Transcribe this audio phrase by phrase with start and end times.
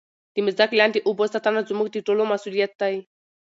[0.33, 2.95] د مځکې لاندې اوبو ساتنه زموږ د ټولو مسؤلیت دی.